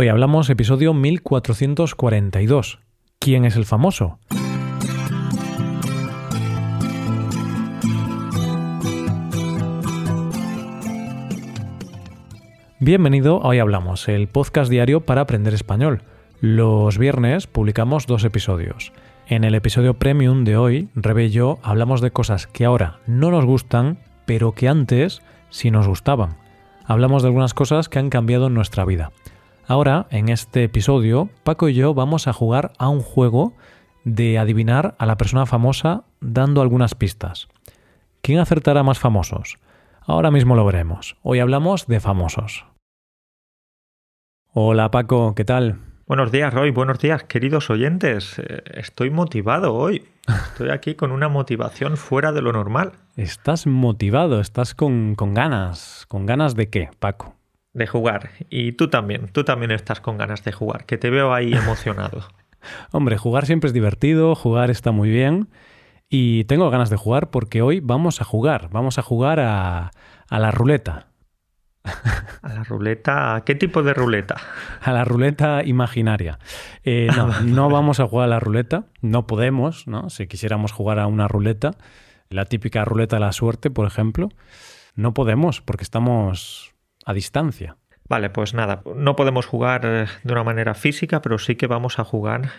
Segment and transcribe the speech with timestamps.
[0.00, 2.78] Hoy hablamos episodio 1442.
[3.18, 4.20] ¿Quién es el famoso?
[12.78, 16.02] Bienvenido a Hoy Hablamos, el podcast diario para aprender español.
[16.40, 18.92] Los viernes publicamos dos episodios.
[19.26, 23.32] En el episodio premium de hoy, Rebe y yo hablamos de cosas que ahora no
[23.32, 26.36] nos gustan, pero que antes sí nos gustaban.
[26.84, 29.10] Hablamos de algunas cosas que han cambiado en nuestra vida.
[29.70, 33.52] Ahora, en este episodio, Paco y yo vamos a jugar a un juego
[34.02, 37.48] de adivinar a la persona famosa dando algunas pistas.
[38.22, 39.58] ¿Quién acertará más famosos?
[40.00, 41.18] Ahora mismo lo veremos.
[41.22, 42.64] Hoy hablamos de famosos.
[44.54, 45.80] Hola Paco, ¿qué tal?
[46.06, 46.70] Buenos días, Roy.
[46.70, 48.38] Buenos días, queridos oyentes.
[48.38, 50.08] Eh, estoy motivado hoy.
[50.26, 52.92] Estoy aquí con una motivación fuera de lo normal.
[53.16, 56.06] Estás motivado, estás con, con ganas.
[56.08, 57.37] ¿Con ganas de qué, Paco?
[57.78, 58.30] De jugar.
[58.50, 62.22] Y tú también, tú también estás con ganas de jugar, que te veo ahí emocionado.
[62.90, 65.48] Hombre, jugar siempre es divertido, jugar está muy bien.
[66.10, 69.92] Y tengo ganas de jugar porque hoy vamos a jugar, vamos a jugar a,
[70.28, 71.06] a la ruleta.
[72.42, 73.42] ¿A la ruleta?
[73.46, 74.36] ¿Qué tipo de ruleta?
[74.82, 76.38] A la ruleta imaginaria.
[76.82, 80.10] Eh, no, no vamos a jugar a la ruleta, no podemos, ¿no?
[80.10, 81.76] Si quisiéramos jugar a una ruleta,
[82.28, 84.30] la típica ruleta de la suerte, por ejemplo,
[84.94, 86.67] no podemos porque estamos
[87.08, 87.76] a distancia.
[88.06, 92.04] Vale, pues nada, no podemos jugar de una manera física, pero sí que vamos a
[92.04, 92.50] jugar,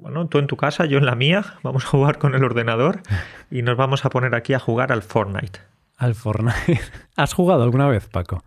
[0.00, 3.00] bueno, tú en tu casa, yo en la mía, vamos a jugar con el ordenador
[3.50, 5.58] y nos vamos a poner aquí a jugar al Fortnite.
[5.96, 6.80] Al Fortnite.
[7.16, 8.44] ¿Has jugado alguna vez, Paco?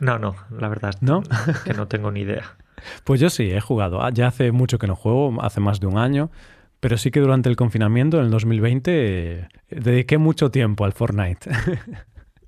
[0.00, 1.22] No, no, la verdad ¿No?
[1.64, 2.56] que no tengo ni idea.
[3.02, 4.08] Pues yo sí, he jugado.
[4.10, 6.30] Ya hace mucho que no juego, hace más de un año,
[6.78, 11.50] pero sí que durante el confinamiento, en el 2020, eh, dediqué mucho tiempo al Fortnite.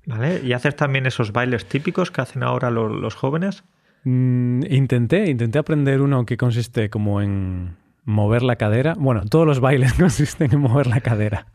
[0.05, 0.41] ¿Vale?
[0.43, 3.63] ¿Y haces también esos bailes típicos que hacen ahora los, jóvenes?
[4.03, 8.95] Mm, intenté, intenté aprender uno que consiste como en mover la cadera.
[8.97, 11.47] Bueno, todos los bailes consisten en mover la cadera.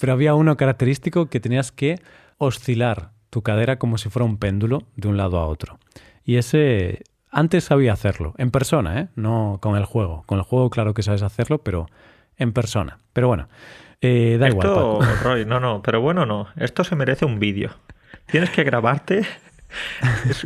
[0.00, 2.00] Pero había uno característico que tenías que
[2.38, 5.78] oscilar tu cadera como si fuera un péndulo de un lado a otro.
[6.24, 7.02] Y ese
[7.32, 9.08] antes sabía hacerlo, en persona, ¿eh?
[9.16, 10.22] no con el juego.
[10.26, 11.86] Con el juego claro que sabes hacerlo, pero
[12.36, 12.98] en persona.
[13.14, 13.48] Pero bueno,
[14.02, 14.60] eh, da Esto,
[14.98, 14.98] igual.
[15.08, 15.24] Paco.
[15.24, 16.48] Roy, no, no, pero bueno, no.
[16.56, 17.70] Esto se merece un vídeo.
[18.26, 19.22] Tienes que grabarte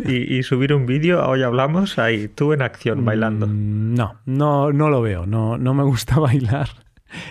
[0.04, 1.26] y, y subir un vídeo.
[1.28, 3.46] Hoy hablamos ahí, tú en acción, bailando.
[3.46, 5.26] Mm, No, no, no lo veo.
[5.26, 6.68] No, no me gusta bailar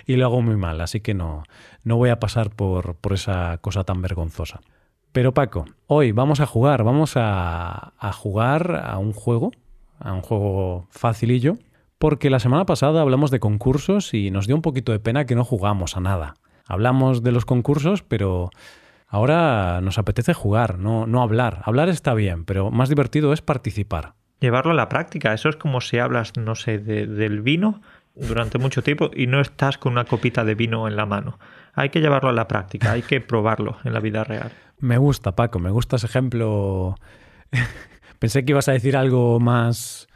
[0.05, 1.43] y lo hago muy mal, así que no,
[1.83, 4.61] no voy a pasar por, por esa cosa tan vergonzosa.
[5.11, 9.51] Pero Paco, hoy vamos a jugar, vamos a, a jugar a un juego,
[9.99, 11.57] a un juego facilillo,
[12.05, 15.33] porque la semana pasada hablamos de concursos y nos dio un poquito de pena que
[15.33, 16.35] no jugamos a nada.
[16.67, 18.51] Hablamos de los concursos, pero
[19.07, 21.63] ahora nos apetece jugar, no, no hablar.
[21.63, 24.13] Hablar está bien, pero más divertido es participar.
[24.39, 25.33] Llevarlo a la práctica.
[25.33, 27.81] Eso es como si hablas, no sé, de- del vino
[28.13, 31.39] durante mucho tiempo y no estás con una copita de vino en la mano.
[31.73, 34.51] Hay que llevarlo a la práctica, hay que probarlo en la vida real.
[34.79, 36.97] Me gusta, Paco, me gusta ese ejemplo.
[38.19, 40.07] Pensé que ibas a decir algo más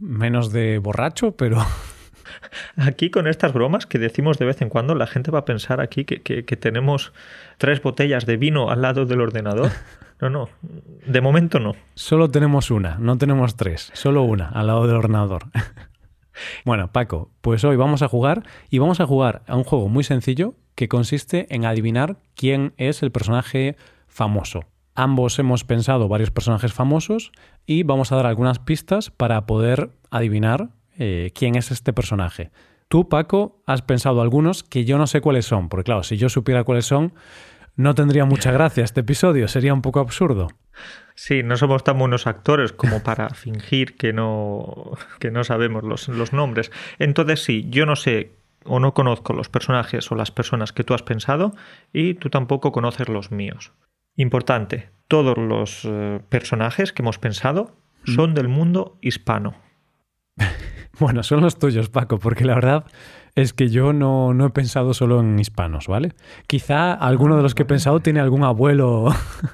[0.00, 1.58] menos de borracho, pero
[2.76, 5.80] Aquí con estas bromas que decimos de vez en cuando, la gente va a pensar
[5.80, 7.12] aquí que, que- que tenemos
[7.58, 9.70] tres botellas de vino al lado del ordenador.
[10.20, 10.48] No, no,
[11.06, 11.74] de momento no.
[11.94, 15.44] solo tenemos una, no tenemos tres, solo una al lado del ordenador.
[16.64, 20.04] Bueno, Paco, pues hoy vamos a jugar y vamos a jugar a un juego muy
[20.04, 24.64] sencillo que consiste en adivinar quién es el personaje famoso.
[24.94, 27.32] Ambos hemos pensado varios personajes famosos
[27.66, 32.50] y vamos a dar algunas pistas para poder adivinar eh, quién es este personaje.
[32.88, 36.28] Tú, Paco, has pensado algunos que yo no sé cuáles son, porque claro, si yo
[36.28, 37.14] supiera cuáles son,
[37.76, 40.48] no tendría mucha gracia este episodio, sería un poco absurdo.
[41.14, 46.08] Sí, no somos tan buenos actores como para fingir que no, que no sabemos los,
[46.08, 46.72] los nombres.
[46.98, 48.32] Entonces sí, yo no sé
[48.64, 51.54] o no conozco los personajes o las personas que tú has pensado
[51.92, 53.72] y tú tampoco conoces los míos.
[54.20, 59.54] Importante, todos los eh, personajes que hemos pensado son del mundo hispano.
[60.98, 62.84] Bueno, son los tuyos, Paco, porque la verdad
[63.34, 66.12] es que yo no, no he pensado solo en hispanos, ¿vale?
[66.46, 69.06] Quizá alguno de los que he pensado tiene algún abuelo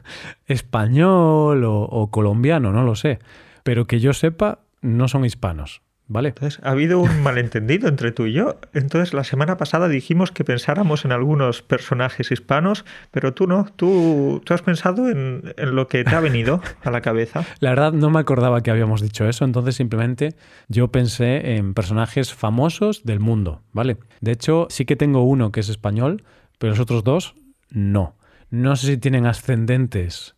[0.47, 3.21] español o, o colombiano, no lo sé.
[3.63, 6.29] Pero que yo sepa, no son hispanos, ¿vale?
[6.29, 8.59] Entonces, ha habido un malentendido entre tú y yo.
[8.73, 13.67] Entonces, la semana pasada dijimos que pensáramos en algunos personajes hispanos, pero tú no.
[13.77, 17.45] Tú, tú has pensado en, en lo que te ha venido a la cabeza.
[17.61, 20.35] La verdad no me acordaba que habíamos dicho eso, entonces simplemente
[20.69, 23.97] yo pensé en personajes famosos del mundo, ¿vale?
[24.21, 26.25] De hecho, sí que tengo uno que es español,
[26.59, 27.35] pero los otros dos
[27.71, 28.17] no.
[28.51, 30.37] No sé si tienen ascendentes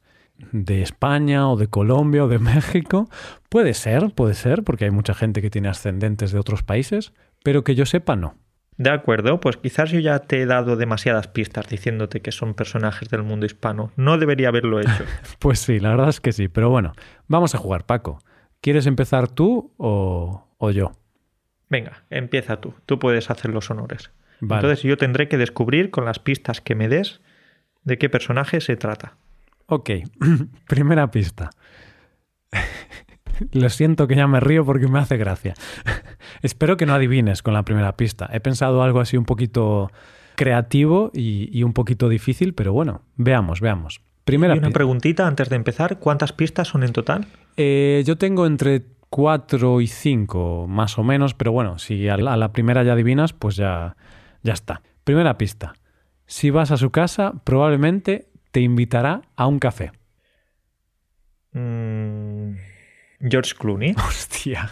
[0.52, 3.08] de España o de Colombia o de México.
[3.48, 7.12] Puede ser, puede ser, porque hay mucha gente que tiene ascendentes de otros países,
[7.42, 8.36] pero que yo sepa no.
[8.76, 13.08] De acuerdo, pues quizás yo ya te he dado demasiadas pistas diciéndote que son personajes
[13.10, 13.90] del mundo hispano.
[13.96, 15.04] No debería haberlo hecho.
[15.40, 16.92] pues sí, la verdad es que sí, pero bueno,
[17.26, 18.20] vamos a jugar, Paco.
[18.60, 20.92] ¿Quieres empezar tú o, o yo?
[21.68, 22.74] Venga, empieza tú.
[22.86, 24.12] Tú puedes hacer los honores.
[24.40, 27.20] Entonces yo tendré que descubrir con las pistas que me des
[27.82, 29.16] de qué personaje se trata.
[29.70, 29.90] Ok,
[30.66, 31.50] primera pista.
[33.52, 35.54] Lo siento que ya me río porque me hace gracia.
[36.42, 38.28] Espero que no adivines con la primera pista.
[38.32, 39.90] He pensado algo así un poquito
[40.36, 44.00] creativo y, un poquito difícil, pero bueno, veamos, veamos.
[44.24, 45.98] Primera y una preguntita antes de empezar.
[45.98, 47.26] ¿Cuántas pistas son en total?
[47.56, 52.52] Eh, yo tengo entre cuatro y cinco, más o menos, pero bueno, si a la,
[52.52, 53.96] primera ya adivinas, pues ya,
[54.42, 54.82] ya está.
[55.04, 55.74] Primera pista.
[56.26, 58.28] Si vas a su casa, probablemente
[58.58, 59.92] te invitará a un café.
[61.52, 62.56] Mm,
[63.20, 63.94] George Clooney.
[64.08, 64.68] Hostia.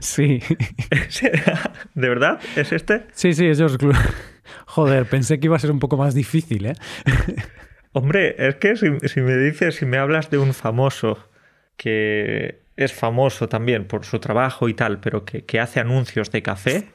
[0.00, 0.40] Sí.
[1.94, 2.40] ¿De verdad?
[2.56, 3.02] ¿Es este?
[3.12, 4.00] Sí, sí, es George Clooney.
[4.64, 6.74] Joder, pensé que iba a ser un poco más difícil, ¿eh?
[7.92, 11.28] Hombre, es que si, me dices, si me hablas de un famoso
[11.76, 16.88] que es famoso también por su trabajo y tal, pero que, hace anuncios de café,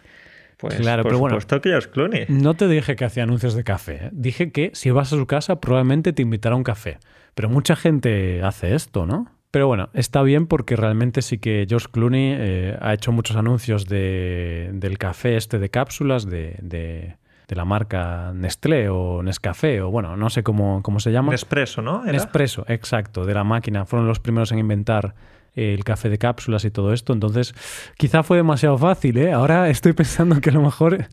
[0.58, 2.26] pues claro, por pero supuesto que George Clooney.
[2.30, 4.06] No te dije que hacía anuncios de café.
[4.06, 4.10] ¿eh?
[4.12, 6.98] Dije que si vas a su casa probablemente te invitará a un café.
[7.36, 9.32] Pero mucha gente hace esto, ¿no?
[9.52, 13.86] Pero bueno, está bien porque realmente sí que George Clooney eh, ha hecho muchos anuncios
[13.86, 17.16] de, del café este de cápsulas de, de,
[17.56, 21.32] la marca Nestlé o Nescafé o bueno, no sé cómo, cómo se llama.
[21.32, 22.04] Nespresso, ¿no?
[22.04, 23.86] Nespresso, exacto, de la máquina.
[23.86, 25.16] Fueron los primeros en inventar
[25.58, 27.12] el café de cápsulas y todo esto.
[27.12, 27.54] Entonces,
[27.98, 29.34] quizá fue demasiado fácil, ¿eh?
[29.34, 31.08] Ahora estoy pensando que a lo mejor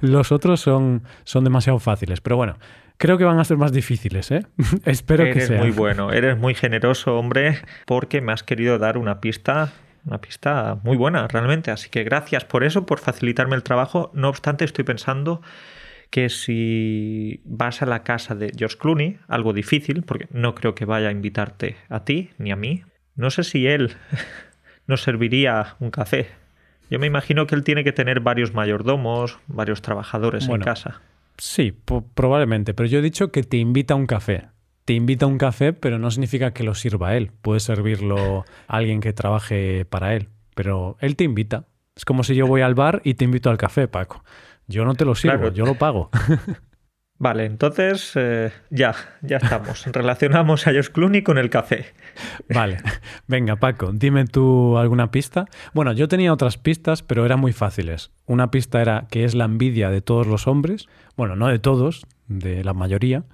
[0.00, 2.20] los otros son, son demasiado fáciles.
[2.20, 2.56] Pero bueno,
[3.00, 4.44] Creo que van a ser más difíciles, ¿eh?
[4.84, 5.56] Espero que sea.
[5.56, 7.56] Eres muy bueno, eres muy generoso, hombre,
[7.86, 9.72] porque me has querido dar una pista,
[10.04, 11.70] una pista muy buena, realmente.
[11.70, 14.10] Así que gracias por eso, por facilitarme el trabajo.
[14.12, 15.40] No obstante, estoy pensando
[16.10, 20.84] que si vas a la casa de George Clooney, algo difícil, porque no creo que
[20.84, 22.82] vaya a invitarte a ti ni a mí,
[23.20, 23.92] no sé si él
[24.86, 26.28] nos serviría un café.
[26.90, 31.00] Yo me imagino que él tiene que tener varios mayordomos, varios trabajadores en casa.
[31.36, 31.72] Sí,
[32.14, 34.48] probablemente, pero yo he dicho que te invita a un café.
[34.84, 37.30] Te invita a un café, pero no significa que lo sirva él.
[37.42, 41.66] Puede servirlo alguien que trabaje para él, pero él te invita.
[41.94, 44.24] Es como si yo voy al bar y te invito al café, Paco.
[44.66, 46.10] Yo no te lo sirvo, yo lo pago.
[47.20, 49.84] Vale, entonces eh, ya, ya estamos.
[49.92, 51.92] Relacionamos a Josh Clooney con el café.
[52.48, 52.78] Vale,
[53.26, 55.44] venga Paco, dime tú alguna pista.
[55.74, 58.10] Bueno, yo tenía otras pistas, pero eran muy fáciles.
[58.24, 62.06] Una pista era que es la envidia de todos los hombres, bueno, no de todos,
[62.26, 63.24] de la mayoría,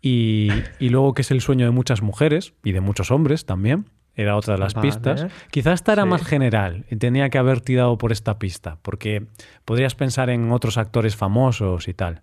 [0.00, 3.86] y, luego que es el sueño de muchas mujeres y de muchos hombres también.
[4.14, 5.26] Era otra de las pistas.
[5.50, 9.26] Quizás esta era más general y tenía que haber tirado por esta pista, porque
[9.64, 12.22] podrías pensar en otros actores famosos y tal.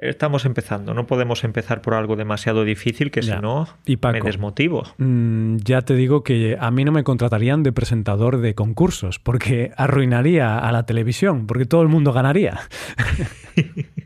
[0.00, 4.84] Estamos empezando, no podemos empezar por algo demasiado difícil que si no me desmotivo.
[4.96, 9.72] Mm, ya te digo que a mí no me contratarían de presentador de concursos porque
[9.76, 12.60] arruinaría a la televisión, porque todo el mundo ganaría.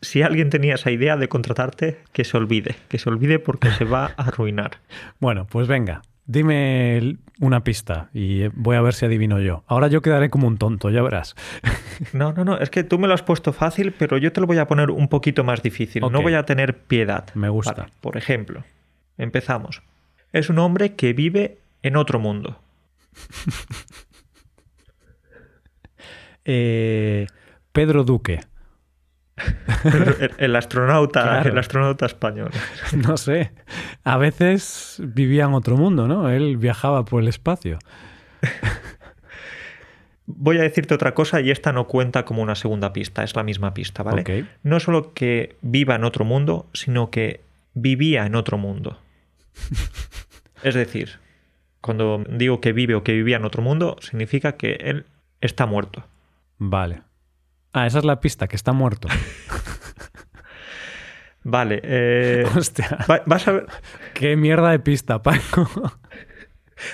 [0.00, 3.84] si alguien tenía esa idea de contratarte, que se olvide, que se olvide porque se
[3.84, 4.78] va a arruinar.
[5.20, 6.00] Bueno, pues venga,
[6.30, 9.64] Dime una pista y voy a ver si adivino yo.
[9.66, 11.34] Ahora yo quedaré como un tonto, ya verás.
[12.14, 14.46] No, no, no, es que tú me lo has puesto fácil, pero yo te lo
[14.46, 16.00] voy a poner un poquito más difícil.
[16.00, 17.26] No voy a tener piedad.
[17.34, 17.88] Me gusta.
[18.00, 18.64] por ejemplo,
[19.18, 19.82] empezamos.
[20.32, 22.60] Es un hombre que vive en otro mundo.
[26.46, 27.26] Eh,
[27.70, 28.40] Pedro Duque.
[30.38, 32.50] El, astronauta, el astronauta español.
[32.96, 33.52] No sé.
[34.04, 36.28] A veces vivía en otro mundo, ¿no?
[36.28, 37.78] Él viajaba por el espacio.
[40.26, 43.42] Voy a decirte otra cosa y esta no cuenta como una segunda pista, es la
[43.42, 44.46] misma pista, ¿vale?
[44.62, 47.40] No solo que viva en otro mundo, sino que
[47.74, 48.98] vivía en otro mundo.
[50.62, 51.18] es decir,
[51.80, 55.06] cuando digo que vive o que vivía en otro mundo, significa que él
[55.40, 56.04] está muerto.
[56.58, 57.02] Vale.
[57.72, 59.08] Ah, esa es la pista, que está muerto.
[61.44, 61.80] vale.
[61.82, 62.98] Eh, Hostia.
[63.26, 63.66] vas a ver.
[64.14, 65.68] Qué mierda de pista, Paco.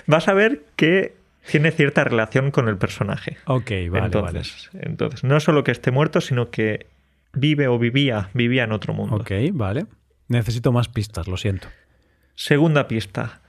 [0.06, 1.16] vas a ver que
[1.50, 3.38] tiene cierta relación con el personaje.
[3.46, 4.06] Ok, vale.
[4.06, 6.86] Entonces, entonces no solo que esté muerto, sino que
[7.32, 9.16] vive o vivía, vivía en otro mundo.
[9.16, 9.86] Ok, vale.
[10.28, 11.68] Necesito más pistas, lo siento.
[12.34, 13.40] Segunda pista.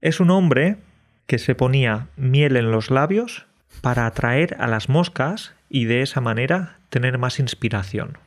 [0.00, 0.78] Es un hombre
[1.26, 3.46] que se ponía miel en los labios
[3.80, 8.18] para atraer a las moscas y de esa manera tener más inspiración.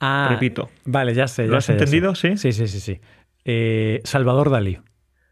[0.00, 0.70] Ah, Repito.
[0.84, 1.46] Vale, ya sé.
[1.46, 1.84] ¿Lo ya has sé, ya sé.
[1.84, 2.14] entendido?
[2.14, 2.36] Sí.
[2.36, 3.00] Sí, sí, sí, sí.
[3.44, 4.78] Eh, Salvador Dalí.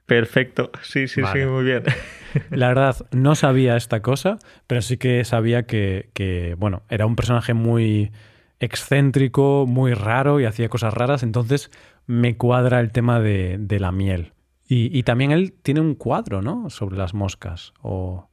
[0.07, 0.71] Perfecto.
[0.83, 1.43] Sí, sí, Vale.
[1.43, 1.83] sí, muy bien.
[2.51, 7.17] La verdad, no sabía esta cosa, pero sí que sabía que, que, bueno, era un
[7.17, 8.13] personaje muy
[8.61, 11.71] excéntrico, muy raro y hacía cosas raras, entonces
[12.07, 14.33] me cuadra el tema de, de la miel.
[14.67, 16.71] Y, y también él tiene un cuadro, ¿no?
[16.71, 18.31] Sobre las moscas o,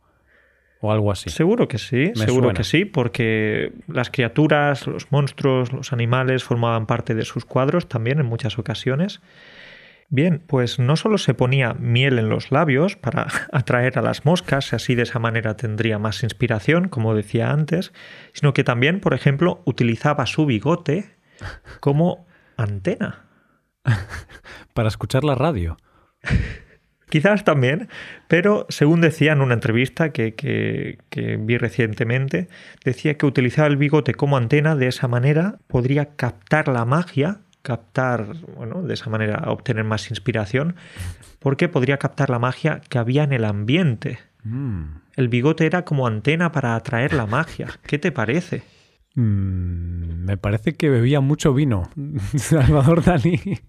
[0.81, 1.29] o algo así.
[1.29, 2.57] Seguro que sí, Me seguro suena.
[2.57, 8.19] que sí, porque las criaturas, los monstruos, los animales formaban parte de sus cuadros también
[8.19, 9.21] en muchas ocasiones.
[10.11, 14.71] Bien, pues no solo se ponía miel en los labios para atraer a las moscas
[14.71, 17.93] y así de esa manera tendría más inspiración, como decía antes,
[18.33, 21.15] sino que también, por ejemplo, utilizaba su bigote
[21.79, 22.25] como
[22.57, 23.25] antena.
[24.73, 25.77] Para escuchar la radio.
[27.09, 27.89] Quizás también,
[28.27, 32.49] pero según decía en una entrevista que, que- que vi recientemente,
[32.85, 38.27] decía que utilizaba el bigote como antena, de esa manera podría captar la magia, captar,
[38.55, 40.75] bueno, de esa manera obtener más inspiración,
[41.39, 44.19] porque podría captar la magia que había en el ambiente.
[44.43, 44.83] Mm.
[45.15, 47.67] El bigote era como antena para atraer la magia.
[47.87, 48.61] ¿Qué te parece?
[49.15, 51.89] Mm, me parece que bebía mucho vino.
[52.37, 53.59] Salvador Dalí.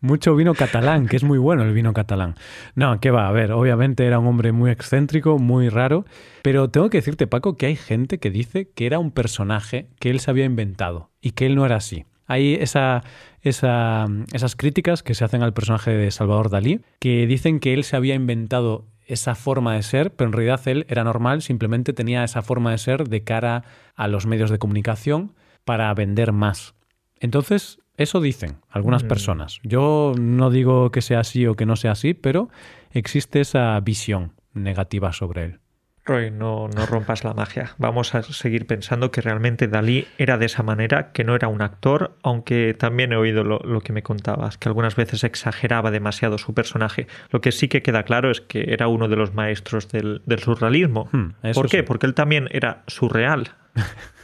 [0.00, 2.34] Mucho vino catalán, que es muy bueno el vino catalán.
[2.74, 6.04] No, que va, a ver, obviamente era un hombre muy excéntrico, muy raro,
[6.42, 10.10] pero tengo que decirte, Paco, que hay gente que dice que era un personaje que
[10.10, 12.04] él se había inventado y que él no era así.
[12.26, 13.02] Hay esa,
[13.40, 17.84] esa, esas críticas que se hacen al personaje de Salvador Dalí, que dicen que él
[17.84, 22.22] se había inventado esa forma de ser, pero en realidad él era normal, simplemente tenía
[22.22, 23.64] esa forma de ser de cara
[23.96, 25.32] a los medios de comunicación
[25.64, 26.74] para vender más.
[27.18, 29.08] Entonces, eso dicen algunas Mm.
[29.08, 29.60] personas.
[29.62, 32.48] Yo no digo que sea así o que no sea así, pero
[32.92, 35.60] existe esa visión negativa sobre él.
[36.06, 37.72] Roy, no, no rompas la magia.
[37.76, 41.60] Vamos a seguir pensando que realmente Dalí era de esa manera, que no era un
[41.60, 46.38] actor, aunque también he oído lo, lo que me contabas, que algunas veces exageraba demasiado
[46.38, 47.08] su personaje.
[47.28, 50.38] Lo que sí que queda claro es que era uno de los maestros del, del
[50.38, 51.10] surrealismo.
[51.12, 51.78] Hmm, ¿Por qué?
[51.80, 51.82] sí.
[51.82, 53.50] Porque él también era surreal.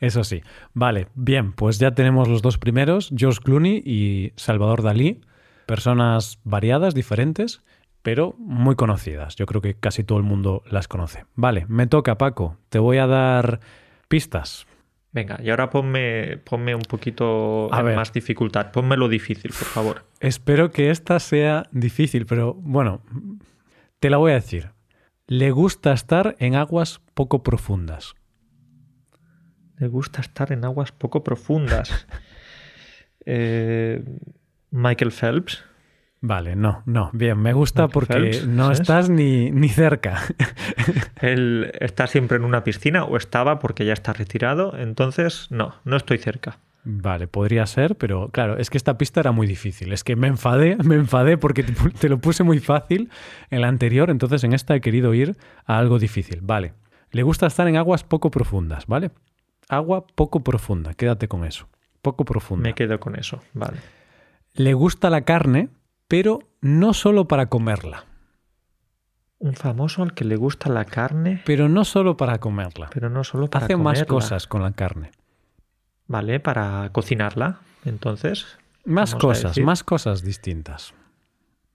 [0.00, 0.42] Eso sí.
[0.72, 5.20] Vale, bien, pues ya tenemos los dos primeros, George Clooney y Salvador Dalí,
[5.66, 7.62] personas variadas, diferentes,
[8.02, 9.36] pero muy conocidas.
[9.36, 11.24] Yo creo que casi todo el mundo las conoce.
[11.34, 12.58] Vale, me toca, Paco.
[12.68, 13.60] Te voy a dar
[14.08, 14.66] pistas.
[15.12, 17.94] Venga, y ahora ponme, ponme un poquito A ver.
[17.96, 18.72] más dificultad.
[18.72, 20.04] Ponme lo difícil, por favor.
[20.20, 23.00] Espero que esta sea difícil, pero bueno,
[24.00, 24.72] te la voy a decir.
[25.26, 28.16] Le gusta estar en aguas poco profundas.
[29.78, 32.06] Le gusta estar en aguas poco profundas.
[33.26, 34.04] Eh,
[34.70, 35.64] Michael Phelps.
[36.20, 37.08] Vale, no, no.
[37.14, 38.80] Bien, me gusta Michael porque Phelps, no ¿sabes?
[38.80, 40.20] estás ni, ni cerca.
[41.22, 44.76] Él está siempre en una piscina o estaba porque ya está retirado.
[44.76, 46.58] Entonces, no, no estoy cerca.
[46.84, 49.92] Vale, podría ser, pero claro, es que esta pista era muy difícil.
[49.92, 53.08] Es que me enfadé, me enfadé porque te, te lo puse muy fácil
[53.48, 56.40] en la anterior, entonces en esta he querido ir a algo difícil.
[56.42, 56.74] Vale,
[57.10, 59.12] le gusta estar en aguas poco profundas, ¿vale?
[59.68, 61.68] Agua poco profunda, quédate con eso.
[62.02, 62.62] Poco profunda.
[62.68, 63.40] Me quedo con eso.
[63.54, 63.78] Vale.
[64.54, 65.70] Le gusta la carne,
[66.06, 68.04] pero no solo para comerla.
[69.38, 72.88] Un famoso al que le gusta la carne, Pero no solo para comerla.
[72.92, 75.10] pero no solo para Hace más cosas con la carne.
[76.06, 77.60] Vale, para cocinarla.
[77.84, 80.94] Entonces, Más cosas, más cosas distintas.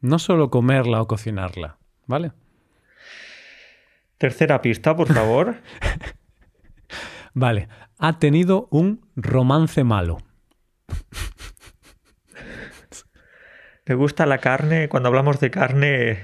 [0.02, 2.32] No solo comerla o cocinarla, ¿vale?
[4.18, 5.56] tercera pista, por favor.
[7.40, 10.18] Vale, ha tenido un romance malo.
[13.86, 14.90] le gusta la carne.
[14.90, 16.20] Cuando hablamos de carne,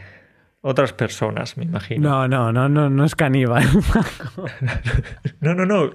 [0.60, 2.10] otras personas, me imagino.
[2.10, 3.63] No, no, no, no, no es caníbal.
[5.39, 5.91] No, no, no.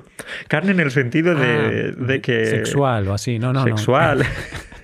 [0.49, 2.47] Carne en el sentido de, Ah, de que.
[2.47, 3.77] Sexual o así, no, no, no.
[3.77, 4.25] Sexual.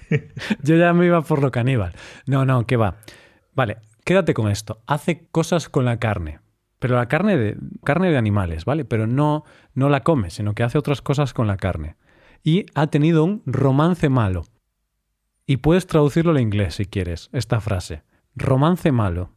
[0.62, 1.92] Yo ya me iba por lo caníbal.
[2.26, 2.96] No, no, ¿qué va?
[3.54, 4.82] Vale, quédate con esto.
[4.86, 6.40] Hace cosas con la carne.
[6.86, 8.84] Pero la carne de, carne de animales, ¿vale?
[8.84, 9.42] Pero no,
[9.74, 11.96] no la come, sino que hace otras cosas con la carne.
[12.44, 14.44] Y ha tenido un romance malo.
[15.46, 18.04] Y puedes traducirlo al inglés si quieres, esta frase.
[18.36, 19.32] Romance malo.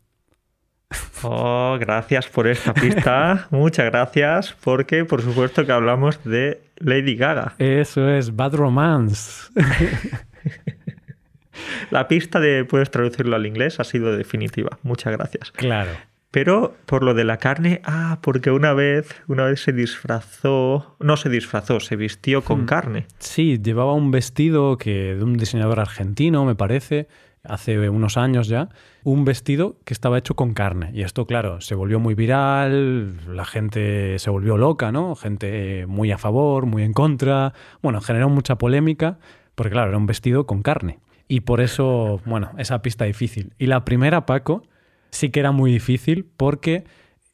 [1.23, 3.47] Oh, gracias por esta pista.
[3.49, 7.55] Muchas gracias, porque por supuesto que hablamos de Lady Gaga.
[7.57, 9.51] Eso es Bad Romance.
[11.89, 14.77] La pista de puedes traducirlo al inglés ha sido definitiva.
[14.83, 15.51] Muchas gracias.
[15.51, 15.93] claro.
[16.31, 21.17] Pero por lo de la carne, ah, porque una vez, una vez se disfrazó, no
[21.17, 22.65] se disfrazó, se vistió con Hmm.
[22.65, 23.05] carne.
[23.17, 27.07] Sí, llevaba un vestido que de un diseñador argentino, me parece.
[27.45, 28.67] hace unos años ya,
[29.05, 30.91] un vestido que estaba hecho con carne.
[30.93, 35.15] Y esto, claro, se volvió muy viral, la gente se volvió loca, ¿no?
[35.15, 37.53] Gente muy a favor, muy en contra.
[37.81, 39.19] Bueno, generó mucha polémica,
[39.55, 40.99] porque claro, era un vestido con carne.
[41.29, 43.53] Y por eso, bueno, esa pista difícil.
[43.57, 44.63] Y la primera, Paco,
[45.11, 46.85] sí que era muy difícil porque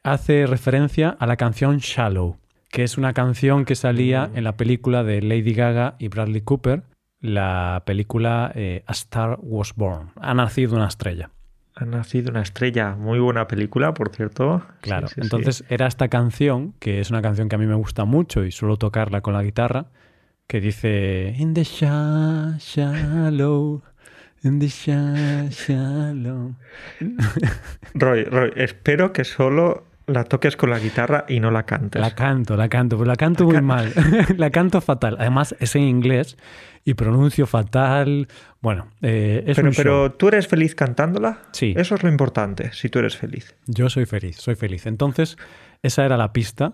[0.03, 2.38] hace referencia a la canción Shallow,
[2.70, 6.84] que es una canción que salía en la película de Lady Gaga y Bradley Cooper,
[7.22, 10.12] la película eh, A Star Was Born.
[10.22, 11.32] Ha nacido una estrella.
[11.77, 14.63] Ha nacido una estrella, muy buena película, por cierto.
[14.82, 18.46] Claro, entonces era esta canción, que es una canción que a mí me gusta mucho
[18.46, 19.88] y suelo tocarla con la guitarra,
[20.48, 23.82] que dice In the shallow, in the shallow.
[27.94, 32.00] Roy, Roy, espero que solo la toques con la guitarra y no la cantes.
[32.02, 33.92] La canto, la canto, pero la canto muy mal.
[34.38, 35.18] la canto fatal.
[35.20, 36.38] Además, es en inglés
[36.84, 38.28] y pronuncio fatal.
[38.62, 41.40] Bueno, eh, es pero, pero tú eres feliz cantándola.
[41.52, 41.74] Sí.
[41.75, 43.56] Eso es lo importante, si tú eres feliz.
[43.66, 44.86] Yo soy feliz, soy feliz.
[44.86, 45.38] Entonces,
[45.82, 46.74] esa era la pista.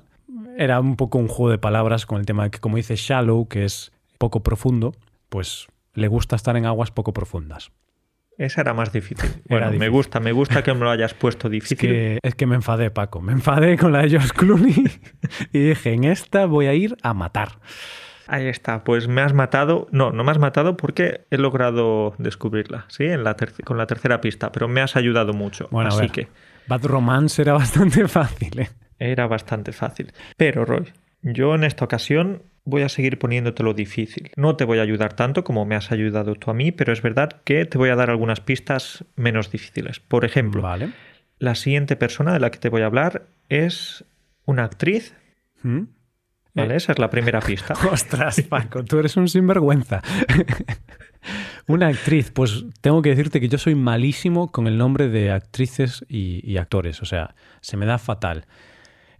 [0.57, 3.47] Era un poco un juego de palabras con el tema de que, como dice shallow,
[3.47, 4.93] que es poco profundo,
[5.29, 7.71] pues le gusta estar en aguas poco profundas.
[8.37, 9.29] Esa era más difícil.
[9.49, 12.19] Bueno, me gusta, me gusta que me lo hayas puesto difícil.
[12.23, 13.21] Es que, me enfadé, Paco.
[13.21, 14.85] Me enfadé con la de George Clooney
[15.53, 17.59] y dije, en esta voy a ir a matar.
[18.27, 19.87] Ahí está, pues me has matado.
[19.91, 23.03] No, no me has matado porque he logrado descubrirla, ¿sí?
[23.03, 25.67] En la con la tercera pista, pero me has ayudado mucho.
[25.69, 26.29] Bueno, así que.
[26.67, 28.69] Bad Romance era bastante fácil, ¿eh?
[28.97, 30.13] Era bastante fácil.
[30.37, 30.93] Pero, Roy,
[31.23, 34.31] yo en esta ocasión voy a seguir poniéndotelo difícil.
[34.35, 37.01] No te voy a ayudar tanto como me has ayudado tú a mí, pero es
[37.01, 39.99] verdad que te voy a dar algunas pistas menos difíciles.
[39.99, 40.63] Por ejemplo,
[41.39, 44.05] la siguiente persona de la que te voy a hablar es
[44.45, 45.15] una actriz.
[45.63, 45.83] ¿Mm?
[46.53, 47.73] Vale, esa es la primera pista.
[47.91, 50.01] Ostras, Paco, tú eres un sinvergüenza.
[51.67, 56.05] una actriz, pues tengo que decirte que yo soy malísimo con el nombre de actrices
[56.09, 58.45] y, y actores, o sea, se me da fatal.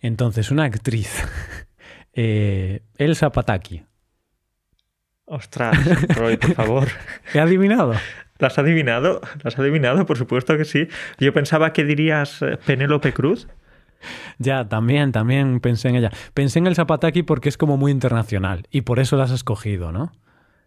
[0.02, 1.24] Entonces, una actriz
[2.24, 3.84] eh, Elsa Pataki.
[5.26, 5.78] Ostras,
[6.16, 6.88] Roy, por favor.
[7.34, 7.94] ¿He adivinado?
[8.38, 9.22] ¿Las has adivinado?
[9.44, 10.06] ¿Las has adivinado?
[10.06, 10.88] Por supuesto que sí.
[11.20, 13.48] Yo pensaba que dirías eh, Penélope Cruz.
[14.38, 16.12] Ya, también, también pensé en ella.
[16.34, 19.92] Pensé en el Zapataki porque es como muy internacional y por eso la has escogido,
[19.92, 20.12] ¿no?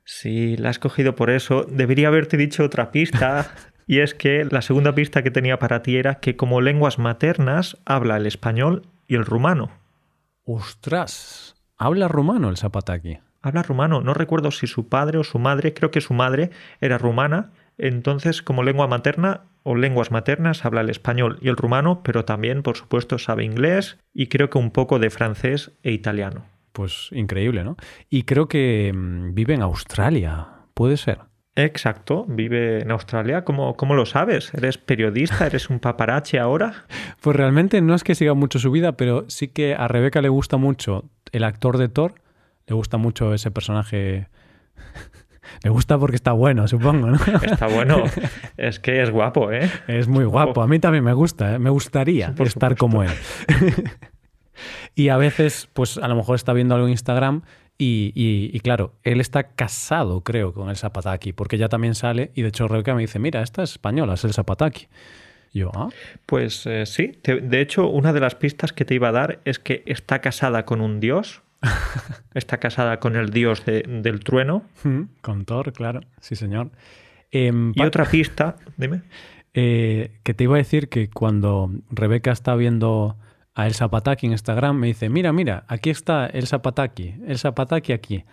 [0.05, 1.65] Sí, la has escogido por eso.
[1.69, 3.53] Debería haberte dicho otra pista.
[3.87, 7.77] y es que la segunda pista que tenía para ti era que como lenguas maternas
[7.85, 9.84] habla el español y el rumano.
[10.45, 11.55] ¡Ostras!
[11.79, 13.19] ¿Habla rumano el Zapataki?
[13.41, 14.03] Habla rumano.
[14.03, 17.53] No recuerdo si su padre o su madre, creo que su madre era rumana.
[17.79, 22.63] Entonces, como lengua materna o lenguas maternas, habla el español y el rumano, pero también,
[22.63, 26.45] por supuesto, sabe inglés y creo que un poco de francés e italiano.
[26.73, 27.77] Pues increíble, ¿no?
[28.11, 30.49] Y creo que mm, vive en Australia.
[30.75, 31.21] ¿Puede ser?
[31.57, 33.45] Exacto, vive en Australia.
[33.45, 34.53] ¿Cómo, ¿Cómo, lo sabes?
[34.55, 35.47] ¿Eres periodista?
[35.47, 36.85] ¿Eres un paparache ahora?
[37.21, 40.29] Pues realmente no es que siga mucho su vida, pero sí que a Rebeca le
[40.29, 42.17] gusta mucho el actor de Thor.
[42.67, 44.29] Le gusta mucho ese personaje.
[45.63, 47.17] Le gusta porque está bueno, supongo, ¿no?
[47.43, 48.05] Está bueno.
[48.57, 49.71] Es que es guapo, ¿eh?
[49.87, 50.63] Es muy guapo.
[50.63, 51.59] A mí también me gusta, ¿eh?
[51.59, 53.11] me gustaría estar como él.
[54.95, 57.43] y a veces, pues a lo mejor está viendo algo en Instagram
[57.77, 62.49] y, claro, él está casado, creo, con el Zapataki, porque ya también sale, y de
[62.49, 64.87] hecho Rebeca me dice, mira, esta es española, es el Zapataki.
[65.53, 65.89] Yo, ¿ah?
[66.27, 69.59] Pues eh, sí, de hecho, una de las pistas que te iba a dar es
[69.59, 71.43] que está casada con un dios,
[72.35, 74.65] está casada con el dios del trueno.
[74.83, 76.71] Mm, con Thor, claro, sí señor.
[77.31, 79.03] Em, y otra pista, dime.
[79.57, 83.17] Eh, que te iba a decir que cuando Rebeca está viendo
[83.55, 87.93] a El Zapataki en Instagram, me dice, mira, mira, aquí está El Zapataki, El Zapataki
[87.93, 88.25] aquí.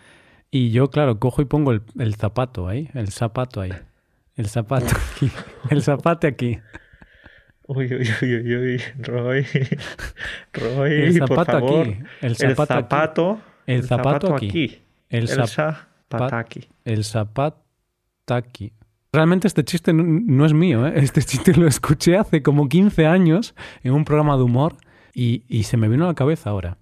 [0.50, 3.72] Y yo, claro, cojo y pongo el, zapato ahí, el zapato ahí.
[4.36, 5.30] El zapato aquí,
[5.70, 6.58] el zapato aquí.
[7.66, 9.46] Uy, uy, uy, uy, Roy.
[10.52, 11.86] Roy, el zapato por favor.
[11.88, 11.98] aquí.
[12.20, 14.82] El zapato, el zapato, El zapato, aquí.
[15.08, 16.68] El, zapato aquí.
[16.84, 17.62] El zapato
[18.28, 18.72] aquí.
[19.12, 20.92] Realmente este chiste no, es mío, ¿eh?
[20.96, 24.76] este chiste lo escuché hace como 15 años en un programa de humor
[25.12, 26.78] y, se me vino a la cabeza ahora.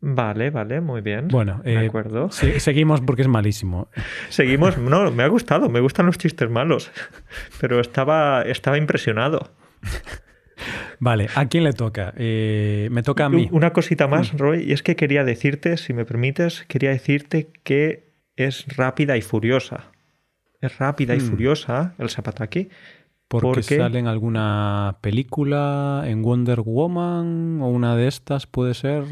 [0.00, 1.26] Vale, vale, muy bien.
[1.28, 2.30] Bueno, de eh, acuerdo.
[2.30, 3.88] seguimos porque es malísimo.
[4.28, 6.92] Seguimos, no, me ha gustado, me gustan los chistes malos,
[7.60, 9.50] pero estaba, estaba impresionado.
[11.00, 12.12] Vale, ¿a quién le toca?
[12.16, 13.48] Eh, me toca a mí.
[13.50, 14.32] Una cosita más.
[14.36, 19.22] Roy, y es que quería decirte, si me permites, quería decirte que es rápida y
[19.22, 19.92] furiosa.
[20.60, 21.22] Es rápida y mm.
[21.22, 22.68] furiosa el Zapataki,
[23.28, 29.04] porque, sale en alguna película, en Wonder Woman o una de estas, puede ser.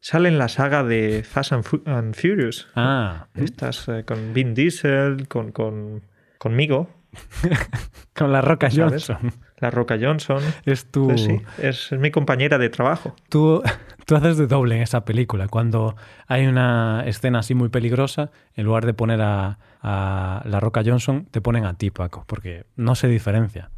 [0.00, 2.68] Sale en la saga de Fast and, Furious.
[2.74, 3.26] Ah.
[3.34, 6.02] Estas eh, con Vin Diesel, con, con,
[6.38, 6.88] conmigo.
[8.14, 8.68] Con la Roca.
[8.72, 9.32] Johnson.
[9.60, 10.42] La Roca Johnson.
[10.64, 11.06] Es tu.
[11.08, 13.14] Pues sí, es, es mi compañera de trabajo.
[13.28, 13.62] Tú,
[14.06, 15.48] tú haces de doble en esa película.
[15.48, 15.96] Cuando
[16.26, 21.26] hay una escena así muy peligrosa, en lugar de poner a, a la Roca Johnson,
[21.30, 23.70] te ponen a ti, Paco, porque no se diferencia.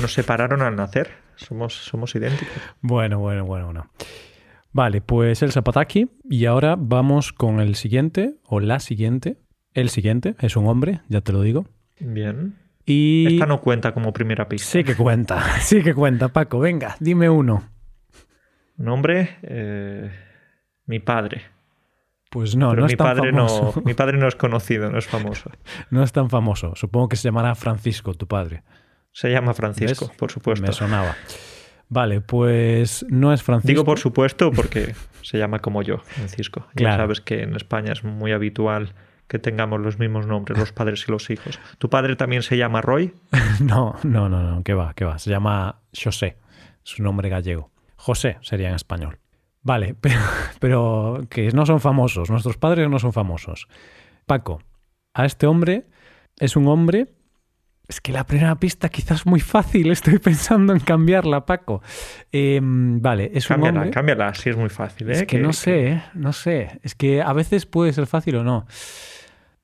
[0.00, 1.10] Nos separaron al nacer.
[1.36, 2.54] Somos, somos idénticos.
[2.80, 3.90] Bueno, bueno, bueno, bueno.
[4.72, 6.10] Vale, pues el Zapataki.
[6.28, 9.38] Y ahora vamos con el siguiente, o la siguiente.
[9.72, 11.66] El siguiente es un hombre, ya te lo digo.
[12.00, 12.56] Bien.
[12.88, 13.34] Y.
[13.34, 14.70] Esta no cuenta como primera pista.
[14.70, 16.58] Sí que cuenta, sí que cuenta, Paco.
[16.58, 17.68] Venga, dime uno.
[18.76, 20.10] Nombre, eh,
[20.86, 21.42] mi padre.
[22.30, 23.72] Pues no, Pero no mi, es tan padre famoso.
[23.76, 25.50] no, mi padre no es conocido, no es famoso.
[25.90, 26.74] No es tan famoso.
[26.76, 28.62] Supongo que se llamará Francisco, tu padre.
[29.12, 30.16] Se llama Francisco, ¿Ves?
[30.16, 30.66] por supuesto.
[30.66, 31.16] Me sonaba.
[31.88, 33.68] Vale, pues no es Francisco.
[33.68, 36.66] Digo por supuesto porque se llama como yo, Francisco.
[36.74, 38.94] Ya sabes que en España es muy habitual
[39.28, 41.60] que tengamos los mismos nombres, los padres y los hijos.
[41.78, 43.14] ¿Tu padre también se llama Roy?
[43.60, 45.18] No, no, no, no, que va, que va.
[45.18, 46.36] Se llama José,
[46.82, 47.70] su nombre gallego.
[47.96, 49.18] José sería en español.
[49.62, 50.20] Vale, pero,
[50.60, 53.68] pero que no son famosos, nuestros padres no son famosos.
[54.26, 54.62] Paco,
[55.14, 55.86] a este hombre
[56.38, 57.08] es un hombre...
[57.88, 61.82] Es que la primera pista quizás muy fácil, estoy pensando en cambiarla, Paco.
[62.30, 63.90] Eh, vale, es un hombre...
[63.90, 65.08] cámbiala, sí es muy fácil.
[65.10, 65.14] ¿eh?
[65.14, 66.02] Es que no sé, ¿eh?
[66.12, 66.80] no sé.
[66.82, 68.66] Es que a veces puede ser fácil o no.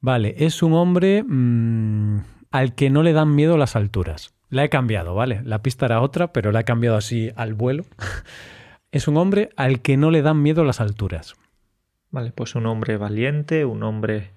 [0.01, 2.19] Vale, es un hombre mm,
[2.51, 4.35] al que no le dan miedo las alturas.
[4.49, 5.43] La he cambiado, ¿vale?
[5.45, 7.85] La pista era otra, pero la he cambiado así al vuelo.
[8.91, 11.35] es un hombre al que no le dan miedo las alturas.
[12.11, 14.31] Vale, pues un hombre valiente, un hombre,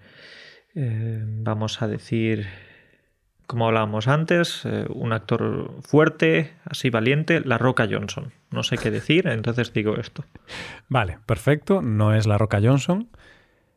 [0.74, 2.48] eh, vamos a decir,
[3.48, 8.34] como hablábamos antes, eh, un actor fuerte, así valiente, La Roca Johnson.
[8.52, 10.26] No sé qué decir, entonces digo esto.
[10.90, 11.82] Vale, perfecto.
[11.82, 13.10] No es la Roca Johnson.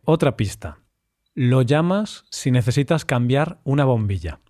[0.05, 0.79] Otra pista.
[1.35, 4.41] Lo llamas si necesitas cambiar una bombilla.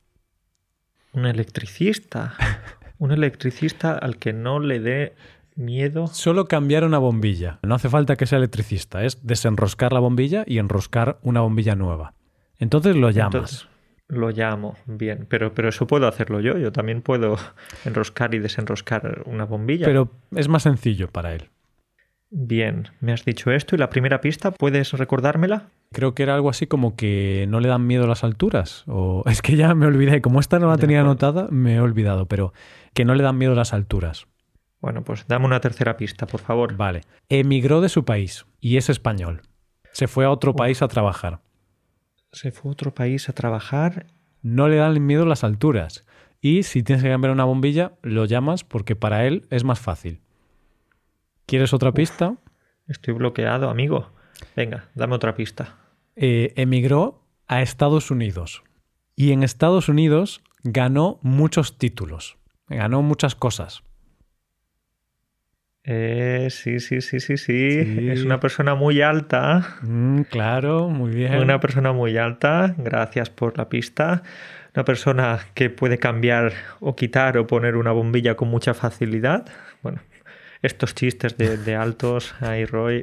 [1.12, 2.34] Un electricista.
[2.98, 5.14] Un electricista al que no le dé
[5.56, 6.06] miedo.
[6.08, 7.58] Solo cambiar una bombilla.
[7.62, 12.12] No hace falta que sea electricista, es desenroscar la bombilla y enroscar una bombilla nueva.
[12.58, 13.34] Entonces lo llamas.
[13.34, 13.69] Entonces,
[14.10, 16.58] lo llamo, bien, pero, pero eso puedo hacerlo yo.
[16.58, 17.36] Yo también puedo
[17.84, 19.86] enroscar y desenroscar una bombilla.
[19.86, 21.48] pero es más sencillo para él.
[22.32, 25.70] Bien, me has dicho esto y la primera pista, ¿puedes recordármela?
[25.92, 28.84] Creo que era algo así como que no le dan miedo las alturas.
[28.86, 30.20] O es que ya me olvidé.
[30.20, 31.28] Como esta no la De tenía acuerdo.
[31.28, 32.26] anotada, me he olvidado.
[32.26, 32.52] Pero
[32.94, 34.26] que no le dan miedo las alturas.
[34.80, 36.76] Bueno, pues dame una tercera pista, por favor.
[36.76, 37.00] Vale.
[37.28, 39.42] Emigró de su país y es español.
[39.92, 41.40] Se fue a otro país a trabajar.
[42.32, 44.06] Se fue a otro país a trabajar.
[44.42, 46.06] No le dan miedo las alturas.
[46.40, 50.20] Y si tienes que cambiar una bombilla, lo llamas porque para él es más fácil.
[51.46, 52.36] ¿Quieres otra pista?
[52.86, 54.12] Estoy bloqueado, amigo.
[54.56, 55.76] Venga, dame otra pista.
[56.16, 58.62] Eh, emigró a Estados Unidos.
[59.16, 62.38] Y en Estados Unidos ganó muchos títulos.
[62.68, 63.82] Ganó muchas cosas.
[65.84, 68.10] Eh, sí, sí, sí, sí, sí, Sí.
[68.10, 69.78] Es una persona muy alta.
[69.82, 71.36] Mm, claro, muy bien.
[71.36, 72.74] Una persona muy alta.
[72.76, 74.22] Gracias por la pista.
[74.74, 79.46] Una persona que puede cambiar o quitar o poner una bombilla con mucha facilidad.
[79.82, 80.00] Bueno,
[80.62, 83.02] estos chistes de, de altos, ahí Roy.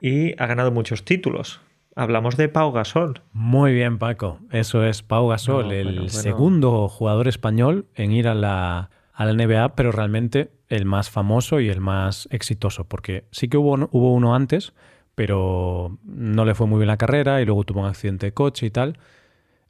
[0.00, 1.60] Y ha ganado muchos títulos.
[1.96, 3.22] Hablamos de Pau Gasol.
[3.32, 4.38] Muy bien, Paco.
[4.52, 6.08] Eso es Pau Gasol, No, el bueno.
[6.08, 11.58] segundo jugador español en ir a la, a la NBA, pero realmente el más famoso
[11.58, 14.74] y el más exitoso, porque sí que hubo, hubo uno antes,
[15.16, 18.66] pero no le fue muy bien la carrera y luego tuvo un accidente de coche
[18.66, 18.96] y tal.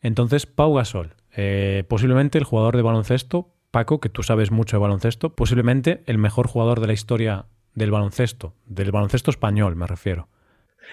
[0.03, 4.83] Entonces, Pau Gasol, eh, posiblemente el jugador de baloncesto, Paco, que tú sabes mucho de
[4.83, 10.29] baloncesto, posiblemente el mejor jugador de la historia del baloncesto, del baloncesto español, me refiero.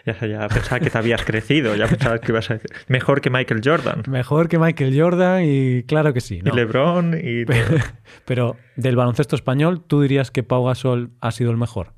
[0.06, 3.30] Ya, ya pensaba que te habías crecido, ya pensaba que ibas a decir mejor que
[3.30, 4.04] Michael Jordan.
[4.08, 6.42] Mejor que Michael Jordan y claro que sí.
[6.44, 6.52] ¿no?
[6.54, 7.46] Y LeBron y.
[8.26, 11.94] Pero del baloncesto español, ¿tú dirías que Pau Gasol ha sido el mejor?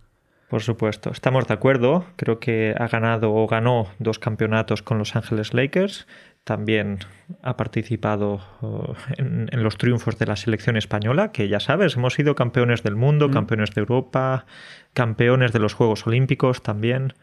[0.50, 2.06] Por supuesto, estamos de acuerdo.
[2.16, 6.08] Creo que ha ganado o ganó dos campeonatos con Los Ángeles Lakers.
[6.46, 7.00] También
[7.44, 12.14] ha participado uh, en, en los triunfos de la selección española, que ya sabes, hemos
[12.14, 13.34] sido campeones del mundo, Mm.
[13.34, 14.46] campeones de Europa,
[14.94, 17.14] campeones de los Juegos Olímpicos también.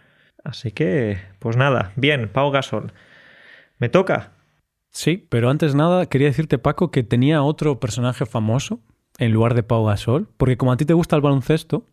[0.45, 2.93] Así que, pues nada, bien, Pau Gasol.
[3.79, 4.33] ¿Me toca?
[4.91, 8.81] Sí, pero antes nada quería decirte, Paco, que tenía otro personaje famoso
[9.19, 11.87] en lugar de Pau Gasol, porque como a ti te gusta el baloncesto,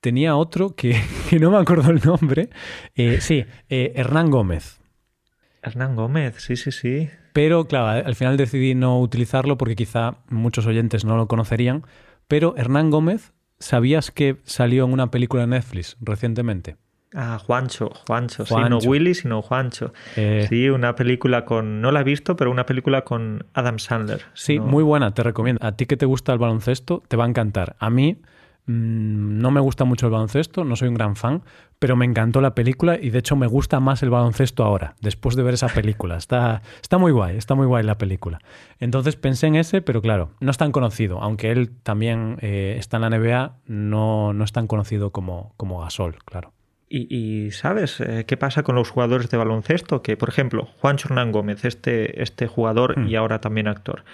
[0.00, 2.50] tenía otro que, que no me acuerdo el nombre.
[2.94, 4.80] Eh, sí, eh, Hernán Gómez.
[5.62, 7.08] Hernán Gómez, sí, sí, sí.
[7.32, 11.84] Pero claro, al final decidí no utilizarlo porque quizá muchos oyentes no lo conocerían.
[12.28, 16.76] Pero Hernán Gómez, ¿sabías que salió en una película de Netflix recientemente?
[17.14, 18.68] Ah, Juancho, Juancho, sí, Juancho.
[18.70, 19.92] no Willy, sino Juancho.
[20.16, 24.22] Eh, Sí, una película con, no la he visto, pero una película con Adam Sandler.
[24.34, 25.64] Sí, No- muy buena, te recomiendo.
[25.64, 27.76] A ti que te gusta el baloncesto, te va a encantar.
[27.78, 28.20] A mí
[28.66, 31.42] mm, no me gusta mucho el baloncesto, no soy un gran fan,
[31.78, 35.36] pero me encantó la película y de hecho me gusta más el baloncesto ahora, después
[35.36, 36.16] de ver esa película.
[36.16, 38.38] Está, está muy guay, está muy guay la película.
[38.80, 42.96] Entonces pensé en ese, pero claro, no es tan conocido, aunque él también eh, está
[42.96, 46.53] en la NBA, no, no es tan conocido como, como Gasol, claro.
[46.96, 50.00] Y, y, ¿sabes eh, qué pasa con los jugadores de baloncesto?
[50.02, 53.08] Que, por ejemplo, Juan Hernán Gómez, este, este jugador Mm.
[53.08, 54.04] y ahora también actor,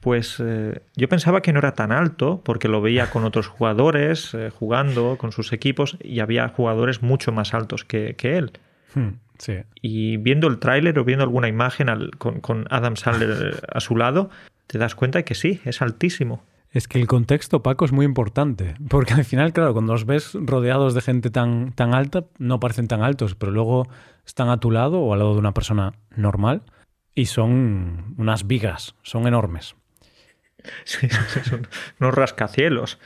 [0.00, 4.32] pues eh, yo pensaba que no era tan alto porque lo veía con otros jugadores
[4.32, 8.52] eh, jugando con sus equipos y había jugadores mucho más altos que, que él.
[8.94, 9.58] Hmm, sí.
[9.82, 13.96] Y viendo el tráiler o viendo alguna imagen al- con, con Adam Sandler a su
[13.96, 14.30] lado,
[14.66, 16.42] te das cuenta de que sí, es altísimo.
[16.72, 18.76] Es que el contexto, Paco, es muy importante.
[18.88, 22.86] Porque al final, claro, cuando los ves rodeados de gente tan, tan alta, no parecen
[22.86, 23.88] tan altos, pero luego
[24.24, 26.62] están a tu lado o al lado de una persona normal
[27.14, 29.74] y son unas vigas, son enormes.
[30.84, 31.08] Sí,
[31.44, 31.66] son
[31.98, 32.98] unos rascacielos.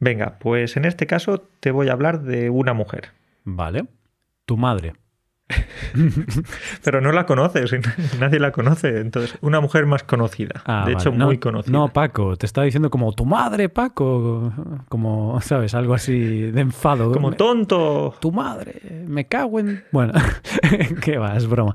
[0.00, 3.10] Venga, pues en este caso te voy a hablar de una mujer.
[3.44, 3.86] Vale.
[4.46, 4.94] Tu madre.
[6.84, 7.70] Pero no la conoces,
[8.18, 9.00] nadie la conoce.
[9.00, 10.62] Entonces, una mujer más conocida.
[10.64, 11.02] Ah, de vale.
[11.02, 11.72] hecho, No, muy conocida.
[11.72, 14.52] No, Paco, te estaba diciendo como tu madre, Paco.
[14.88, 15.74] Como, ¿sabes?
[15.74, 17.12] Algo así de enfado.
[17.12, 18.14] Como Me- tonto.
[18.20, 19.84] Tu madre, me cago en.
[19.92, 20.14] Bueno,
[21.02, 21.74] qué va, es broma.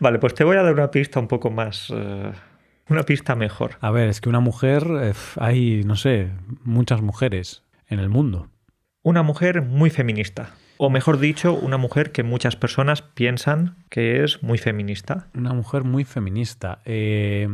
[0.00, 1.92] Vale, pues te voy a dar una pista un poco más.
[1.94, 2.32] eh,
[2.88, 3.72] una pista mejor.
[3.80, 6.30] A ver, es que una mujer, eh, hay, no sé,
[6.64, 8.48] muchas mujeres en el mundo.
[9.02, 10.50] Una mujer muy feminista.
[10.76, 15.28] O mejor dicho, una mujer que muchas personas piensan que es muy feminista.
[15.34, 16.80] Una mujer muy feminista.
[16.84, 17.48] Eh,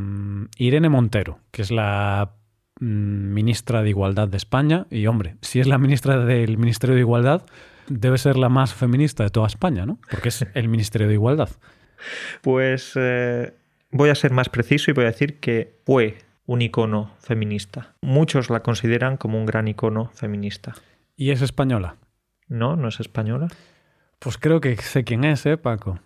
[0.56, 2.32] Irene Montero, que es la
[2.80, 4.86] mm, ministra de Igualdad de España.
[4.90, 7.42] Y hombre, si es la ministra del Ministerio de Igualdad,
[7.88, 9.98] debe ser la más feminista de toda España, ¿no?
[10.10, 11.50] Porque es el Ministerio de Igualdad.
[12.40, 13.52] Pues eh,
[13.90, 17.94] voy a ser más preciso y voy a decir que fue un icono feminista.
[18.00, 20.74] Muchos la consideran como un gran icono feminista.
[21.16, 21.96] ¿Y es española?
[22.50, 22.76] ¿No?
[22.76, 23.48] ¿No es española?
[24.18, 25.98] Pues creo que sé quién es, ¿eh, Paco?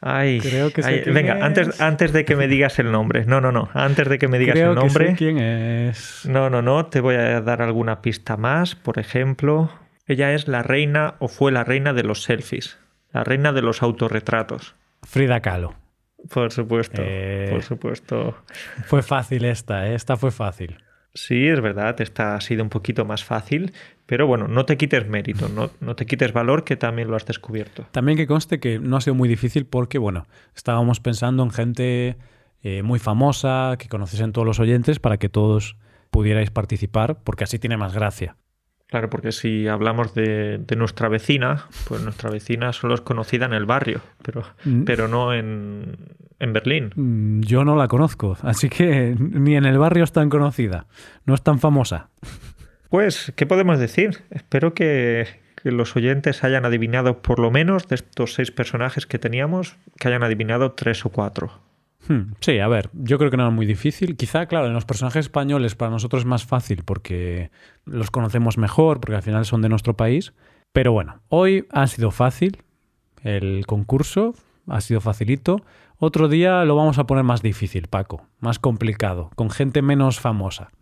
[0.00, 1.42] Ay, Creo que sé ay, quién venga, es.
[1.44, 3.24] antes, antes de que me digas el nombre.
[3.24, 3.68] No, no, no.
[3.72, 5.14] Antes de que me digas creo el que sé nombre.
[5.16, 6.26] quién es.
[6.26, 6.86] No, no, no.
[6.86, 8.74] Te voy a dar alguna pista más.
[8.74, 9.70] Por ejemplo,
[10.06, 12.78] ella es la reina o fue la reina de los selfies.
[13.12, 14.74] La reina de los autorretratos.
[15.02, 15.74] Frida Kahlo.
[16.32, 17.02] Por supuesto.
[17.04, 17.48] Eh.
[17.50, 18.42] Por supuesto.
[18.86, 19.94] Fue fácil esta, ¿eh?
[19.94, 20.78] Esta fue fácil.
[21.14, 23.74] Sí, es verdad, esta ha sido un poquito más fácil,
[24.12, 27.24] pero bueno, no te quites mérito, no, no te quites valor que también lo has
[27.24, 27.86] descubierto.
[27.92, 32.18] También que conste que no ha sido muy difícil porque, bueno, estábamos pensando en gente
[32.62, 35.78] eh, muy famosa, que conociesen todos los oyentes para que todos
[36.10, 38.36] pudierais participar, porque así tiene más gracia.
[38.88, 43.54] Claro, porque si hablamos de, de nuestra vecina, pues nuestra vecina solo es conocida en
[43.54, 44.82] el barrio, pero, Mm.
[44.84, 45.96] pero no en,
[46.38, 46.90] en Berlín.
[46.96, 50.86] Mm, Yo no la conozco, así que ni en el barrio es tan conocida,
[51.24, 52.10] no es tan famosa.
[52.92, 54.22] Pues, ¿qué podemos decir?
[54.28, 55.26] Espero que,
[55.64, 60.22] los oyentes hayan adivinado por lo menos de estos seis personajes que teníamos, que hayan
[60.22, 61.52] adivinado tres o cuatro.
[62.06, 64.14] Hmm, Sí, a ver, yo creo que no era muy difícil.
[64.14, 67.50] Quizá, claro, en los personajes españoles para nosotros es más fácil porque
[67.86, 70.34] los conocemos mejor, porque al final son de nuestro país.
[70.74, 72.58] Pero bueno, hoy ha sido fácil
[73.24, 74.34] el concurso,
[74.66, 75.64] ha sido facilito.
[75.96, 80.72] Otro día lo vamos a poner más difícil, Paco, más complicado, con gente menos famosa.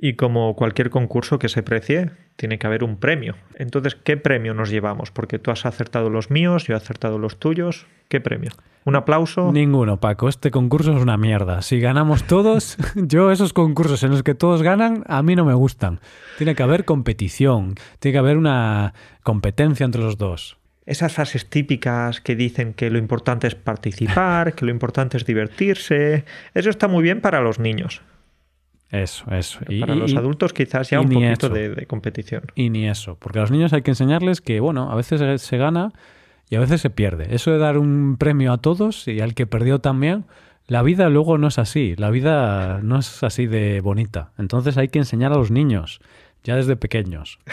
[0.00, 3.34] Y como cualquier concurso que se precie, tiene que haber un premio.
[3.56, 5.10] Entonces, ¿qué premio nos llevamos?
[5.10, 7.86] Porque tú has acertado los míos, yo he acertado los tuyos.
[8.08, 8.52] ¿Qué premio?
[8.84, 9.52] ¿Un aplauso?
[9.52, 11.62] Ninguno, Paco, este concurso es una mierda.
[11.62, 15.54] Si ganamos todos, yo esos concursos en los que todos ganan, a mí no me
[15.54, 15.98] gustan.
[16.38, 20.58] Tiene que haber competición, tiene que haber una competencia entre los dos.
[20.86, 26.24] Esas frases típicas que dicen que lo importante es participar, que lo importante es divertirse.
[26.54, 28.00] Eso está muy bien para los niños.
[28.90, 29.58] Eso, eso.
[29.66, 32.44] Pero para los adultos quizás ya y un poquito de, de competición.
[32.54, 35.38] Y ni eso, porque a los niños hay que enseñarles que, bueno, a veces se-
[35.38, 35.92] se gana
[36.48, 37.34] y a veces se pierde.
[37.34, 40.24] Eso de dar un premio a todos y al que perdió también,
[40.66, 44.32] la vida luego no es así, la vida no es así de bonita.
[44.38, 46.00] Entonces hay que enseñar a los niños,
[46.44, 47.38] ya desde pequeños.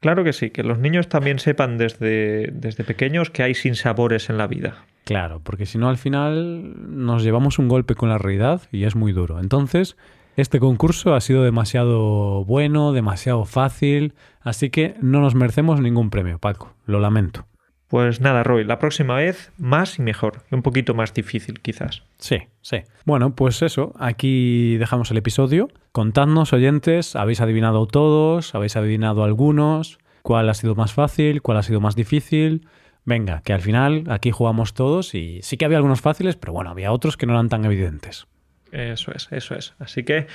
[0.00, 4.36] Claro que sí, que los niños también sepan desde, desde pequeños que hay sinsabores en
[4.36, 4.84] la vida.
[5.04, 8.96] Claro, porque si no al final nos llevamos un golpe con la realidad y es
[8.96, 9.38] muy duro.
[9.38, 9.96] Entonces,
[10.40, 16.38] este concurso ha sido demasiado bueno, demasiado fácil, así que no nos merecemos ningún premio,
[16.38, 16.72] Paco.
[16.86, 17.46] Lo lamento.
[17.88, 20.42] Pues nada, Roy, la próxima vez más y mejor.
[20.50, 22.02] Un poquito más difícil, quizás.
[22.18, 22.82] Sí, sí.
[23.04, 25.68] Bueno, pues eso, aquí dejamos el episodio.
[25.92, 28.54] Contadnos, oyentes, ¿habéis adivinado todos?
[28.54, 29.98] ¿Habéis adivinado algunos?
[30.28, 32.68] cuál ha sido más fácil, cuál ha sido más difícil.
[33.06, 36.68] Venga, que al final aquí jugamos todos y sí que había algunos fáciles, pero bueno,
[36.68, 38.26] había otros que no eran tan evidentes.
[38.72, 39.74] Eso es, eso es.
[39.78, 40.26] Así que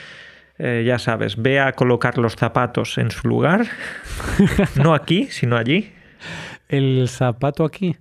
[0.60, 3.66] eh, ya sabes, ve a colocar los zapatos en su lugar.
[4.76, 5.92] no aquí, sino allí.
[6.70, 7.98] ¿El zapato aquí?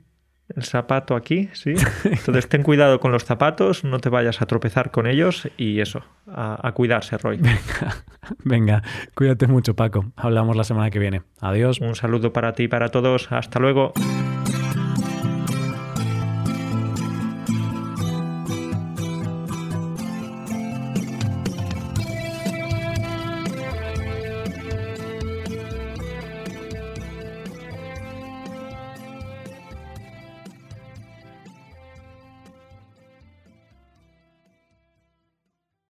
[0.54, 1.74] El zapato aquí, sí.
[2.04, 6.04] Entonces ten cuidado con los zapatos, no te vayas a tropezar con ellos y eso,
[6.26, 7.38] a, a cuidarse, Roy.
[7.38, 8.04] Venga,
[8.44, 8.82] venga,
[9.14, 10.12] cuídate mucho, Paco.
[10.16, 11.22] Hablamos la semana que viene.
[11.40, 11.80] Adiós.
[11.80, 13.32] Un saludo para ti y para todos.
[13.32, 13.92] Hasta luego.